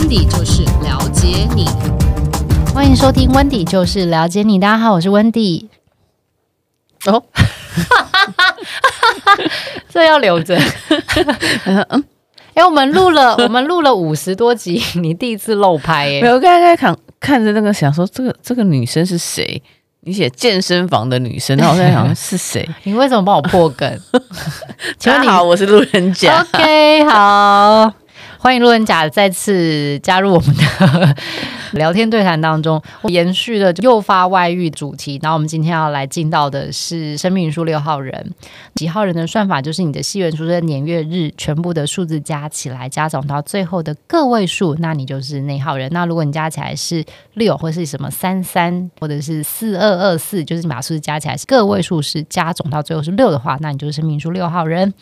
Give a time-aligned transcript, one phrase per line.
[0.00, 1.66] 温迪就是了解你，
[2.72, 4.58] 欢迎收听温迪就是了解你。
[4.58, 5.68] 大家好，我是温迪。
[7.04, 7.22] 哦，
[9.90, 10.58] 这要留着。
[11.66, 12.04] 嗯，
[12.54, 16.22] 哎，我们录了， 我们录了五十多集，你第一次漏拍耶？
[16.22, 19.62] 没有，刚才看看着那个，想说这个这个女生是谁？
[20.02, 22.66] 你写健身房的女生，然后我在想是谁？
[22.84, 24.00] 你为什么帮我破梗？
[24.98, 26.40] 请问你好，我是路人甲。
[26.54, 27.92] OK，好。
[28.42, 31.14] 欢迎路人甲再次加入我们的
[31.74, 35.18] 聊天对谈当中，延续了诱发外遇主题。
[35.22, 38.32] 然后我们今天要来进到的是生命数六号人，
[38.74, 45.90] 几号人的算法就是你的戏元出生年月日全部的数字加起来加总到最后的个位数，那你就是那号人。
[45.92, 54.92] 那如果你加起来是六，或是什么三三，或者是四二二四，就是你把数字加起来是个位数是加总到最后是六的话，那你就是生命数六号人。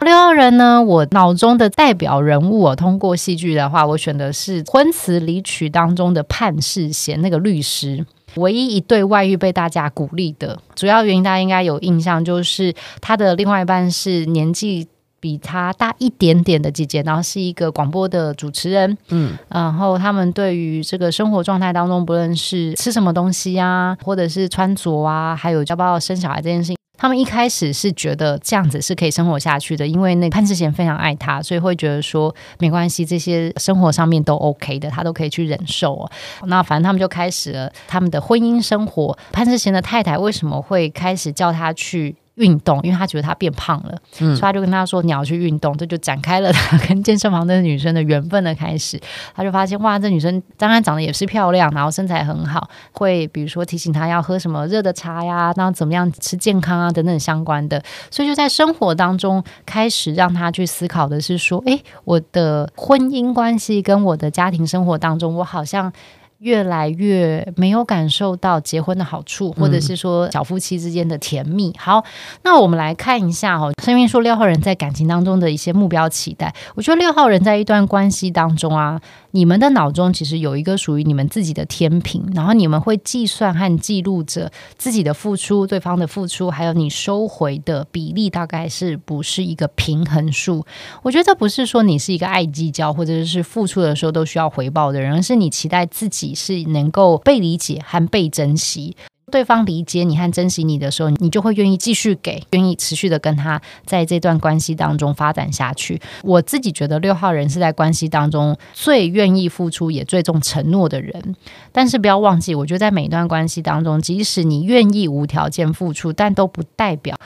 [0.00, 2.76] 六号人呢，我脑中的代表人物我。
[2.80, 8.04] 通过戏剧的话，我选的是《婚词离曲》当中的判事贤那个律师，
[8.36, 14.86] 唯一一对外遇被大家鼓励的主要原因，大家应该有印象，就是他的另外一半是年纪
[15.20, 26.79] 比他大一点点的姐姐，然后是一个广播的主持人，嗯，然后他们对于这个生活状态当中，不论是吃什么东西啊，或者是穿着啊，还有要不要生小孩这件事情。
[27.00, 36.10] 他们一开始是觉得这样子是可以生活下去的，因为那潘志贤非常爱他，所以会觉得说没关系，这些生活上面都 OK 的，他都可以去忍受哦。
[36.44, 39.16] 那反正他们就开始了他们的婚姻生活。
[39.32, 48.98] 潘志贤的太太为什么会开始叫他去运动，因为他觉得他变胖了，嗯、所以他就跟他说：“你要去运动。”这就展开了他跟健身房的女生的缘分的开始。
[49.36, 57.82] 他就发现哇，这女生当然长得也是漂亮，然后身材很好，会比如说提醒他要喝什么热的茶呀，然后怎么样吃健康啊等等相关的。
[58.10, 65.92] 所以就在生活当中开始让他去思考的是说：“诶，我的婚姻关系跟我的家庭生活当中，我好像。”
[66.40, 71.72] 越来越没有感受到结婚的好处，或者是说小夫妻之间的甜蜜。
[71.78, 72.04] 好，
[72.42, 76.54] 那我们来看一下哦，生命数六号人在感情当中的一些目标期待。
[76.74, 79.00] 我觉得六号人在一段关系当中啊。
[79.32, 90.66] 你们的脑中其实有一个属于你们自己的天平，然后你们会计算和记录着自己的付出、对方的付出，还有你收回的比例，大概是不是一个平衡数？
[91.02, 98.96] 我觉得这不是说你是一个爱计较或者是付出的时候都需要回报的人，而是你期待自是能够被理解和被珍惜。
[99.30, 106.00] 对方理解你和珍惜你的时候，你就会愿意继续给，愿意持续的跟他在这段关系当中发展下去。
[106.24, 111.36] 我自己觉得六号人是在关系当中最愿意付出也最重承诺的人。
[111.70, 117.16] 但是不要忘记，我觉得在每一段关系当中，即使你愿意无条件付出，但都不代表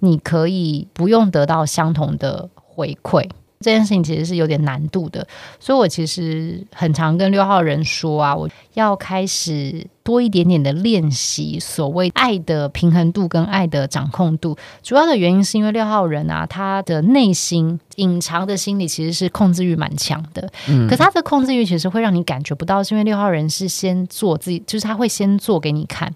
[0.00, 3.28] 你可以不用得到相同的回馈。
[3.62, 5.26] 这件事情其实是有点难度的，
[5.60, 14.56] 所以我其实很常跟六号人说啊，我要开始多一点点的练习所谓爱的平衡度跟爱的掌控度。
[14.82, 26.12] 主要的原因是因为六号人啊，他的内心隐藏的心理其实是控制欲蛮强的，嗯，可他的控制欲其实会让你感觉不到，是因为六号人是先做自己，就是他会先做给你看。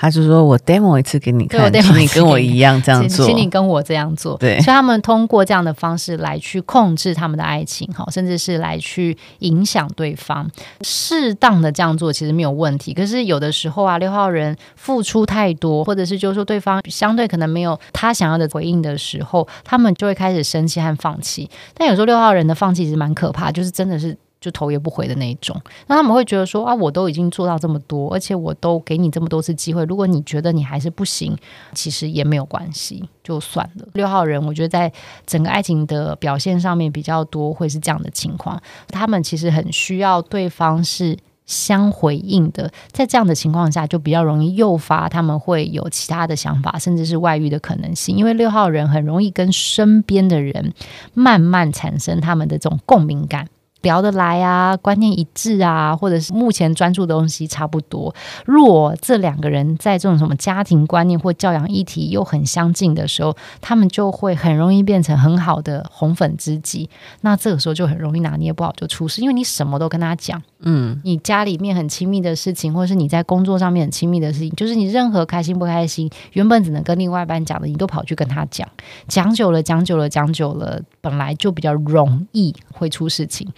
[0.00, 10.50] 他就说：“我 demo 一次给你看，请你跟我一样 这样做，请你跟我这样做。”对，所以他们通过这样的方式来去控制他们的爱情，哈，甚至是来去影响对方。
[10.80, 21.50] 适当的这样做其实没有问题，可是有的时候啊，六号人付出太多，或者是就是说对方相对可能没有他想要的回应的时候，他们就会开始生气和放弃。
[21.74, 24.16] 但有时候六号人的放弃其实蛮可怕，就是真的是。
[24.40, 25.54] 就头也不回的那一种，
[25.86, 31.36] 那他们会觉得说啊，我都已经做到这么多，而且我都给你这么多次机会，如果你觉得你还是不行，
[31.74, 33.86] 其实也没有关系，就算了。
[33.92, 34.90] 六号人，我觉得在
[35.26, 50.72] 整个爱情的表现上面比较多会是这样的情况，他们其实很需要对方是相回应的，在这样的情况下，就比较容易诱发他们会有其他的想法，甚至是外遇的可能性，因为六号人很容易跟身边的人
[51.12, 53.46] 慢慢产生他们的这种共鸣感。
[53.82, 58.14] 聊得来啊，观念一致啊，或者是目前专注的东西差不多。
[58.44, 66.88] 若这两个人在这种什么家庭观念或教养议题又很相近的时候，他们就会很容易变成很好的红粉知己。
[67.22, 70.42] 那这个时候就很容易拿捏不好就出事，因为你什么都跟他讲。
[70.62, 78.68] 嗯，你家里面很亲密的事情，或者是你在工作上面很亲密的事情，就是你任何开心不开心，原本只能跟另外一半讲的，你都跑去跟他讲。
[79.08, 83.48] 讲久了，讲久了，讲久了，本来就比较容易会出事情。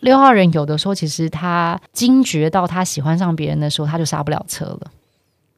[0.00, 4.80] 六号人有的时候，其实他惊觉到他喜欢上别人的时候，他就刹不了车了。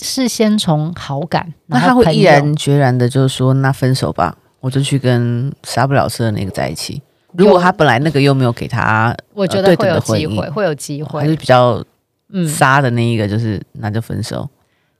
[0.00, 7.02] 是先从好感，那他会毅然决然的，就是说，那分手吧，我就去跟刹不了车的那个在一起。
[7.32, 11.84] 如果他本来那个又没有给他，我觉得会有机会，会有机会，还是比较
[12.30, 14.48] 嗯杀的那一个，就是那就分手。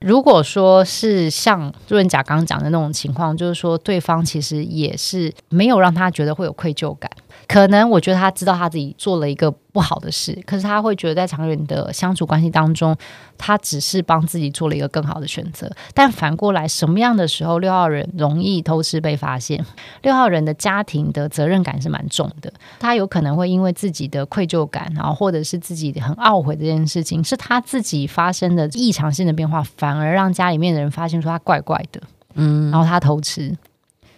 [0.01, 7.09] 如果说是像路人甲刚刚讲的那种情况，就是说对方其实也是没有让他觉得会有愧疚感。
[7.49, 12.95] 可能我觉得他知道他自己做了一个不好的事，可是他会觉得在长远的相处关系当中，
[13.39, 15.67] 他只是帮自己做了一个更好的选择。
[15.95, 19.65] 但反过来，什么样的时候六号人容易偷吃被发现？
[20.03, 31.99] 六号人的家庭的责任感是蛮重的，他有可能会因为自己的愧疚感，然后或者是自己很懊悔这件事情，是他自己发生的异常性的变化，反而让家里面的人发现说他怪怪的，
[32.35, 33.57] 嗯，然后他偷吃。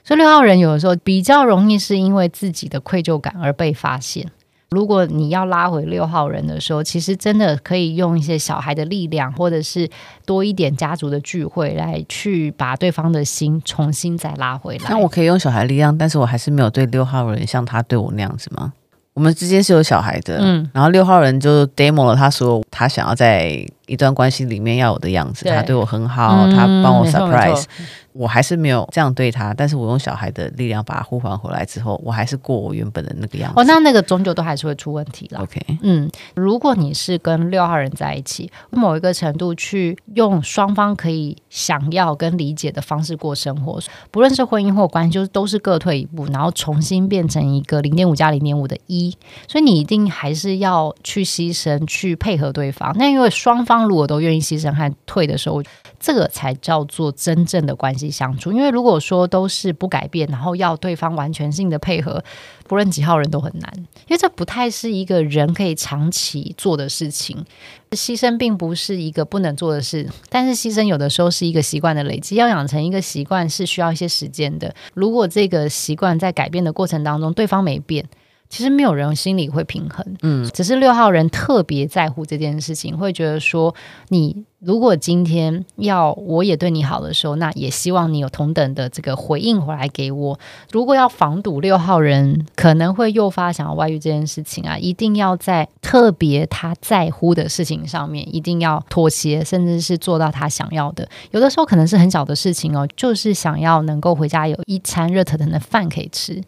[0.04, 4.26] 所以六号人有的时候比较容易是因为自己的愧疚感而被发现。
[4.72, 9.90] 如果你要拉回六号人的时候，其实真的可以用一些小孩的力量，或者是
[10.26, 14.86] 多一点家族的聚会来去把对方的心重新再拉回来。
[14.90, 18.72] 那我可以用小孩力量，但是我还是没有对六号人像他对我那样子吗？
[19.14, 27.66] 我们之间是有小孩的，嗯，然后六号人就 demo 了，他说他想要在一段关系里面要有的样子，对他对我很好，嗯、他帮我 surprise。
[28.14, 33.58] 我还是没有这样对他，但是我用小孩的力量把他呼唤回来之后，我还是过我原本的那个样子。
[33.58, 35.40] 哦，那那个终究都还是会出问题了。
[35.40, 43.80] OK，嗯，如果你是跟六号人在一起，某一个程度去用双方可以想要跟理解的方式过生活，
[44.12, 49.16] 不论是婚姻或关系，就是都是各退一步，然后重新变成一个零点五加零点五的一。
[49.48, 52.94] 所以你一定还是要去牺牲，去配合对方。
[52.98, 55.62] 那因为双方如果都愿意牺牲和退的时候，
[56.00, 58.52] 这个才叫做真正的关系相处。
[58.52, 62.24] 因为如果说都是不改变，然后要对方完全性的配合，
[62.68, 63.72] 不论几号人都很难。
[63.76, 67.46] 因为这不太是一个人可以长期做的事情。
[67.92, 72.36] 牺牲并不是一个不能做的事，但是牺牲有的时候是一个习惯的累积。
[72.36, 74.74] 要养成一个习惯是需要一些时间的。
[74.94, 78.06] 如果这个习惯在改变的过程当中，对方没变。
[78.52, 83.74] 其实没有人心里会平衡，嗯，只是六号人特别在乎这件事情，会觉得说，
[84.10, 90.38] 你如果今天要我也对你好的时候，那也希望你有同等的这个回应回来给我。
[90.70, 101.08] 如果要防堵六号人可能会诱发想要外遇这件事情啊，一定要在特别他在乎的事情上面，一定要妥协，甚至是做到他想要的。
[101.32, 106.42] 有的时候可能是很小的事情哦，就是想要能够回家有一餐热腾腾的饭可以吃。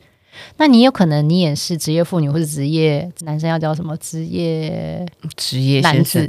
[0.57, 3.95] 那你有可能你也是职业妇女，或者职业男生要叫什么？
[3.97, 6.27] 职业职业男子，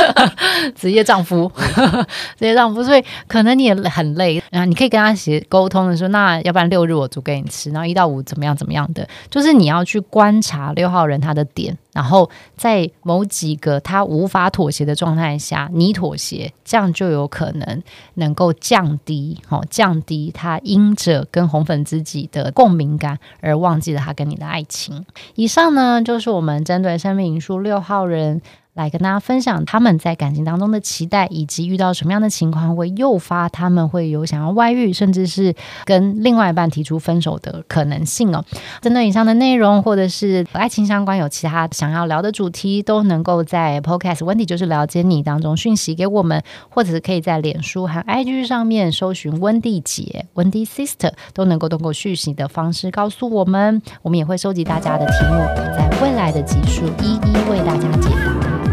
[0.76, 1.50] 职业丈夫，
[2.38, 11.76] 职业丈夫，所以可能你也很累，然后你可以跟他写沟通的说，那要不然六日我煮给你吃，然后一到五怎么样怎么样的，就是你要去观察六号人他的点。
[11.92, 17.82] 然后在某几个他无法妥协的状态下，你妥协，这样就有可能
[18.14, 25.04] 能够降低，哦，降低他因着跟红粉知己的共鸣感而忘记了他跟你的爱情。
[25.34, 28.40] 以上呢，就是我们针对生命灵数六号人。
[28.80, 35.54] 来跟大家分享他们在感情当中的期待，以及遇到什么样的情况会诱发他们会有想要外遇，甚至是
[35.84, 38.44] 跟另外一半提出分手的可能性哦。
[38.80, 53.82] 针对以上的内容，或者是爱情相关有其他想要聊的主题，都能够在 Podcast Wendy 就是了解你当中讯息给我们，或者是可以在脸书和 IG 上面搜寻温蒂姐、Wendy Sister，都能够通过讯息的方式告诉我们。
[54.02, 55.38] 我们也会收集大家的题目，
[55.76, 58.69] 在未来的集数一一为大家解答。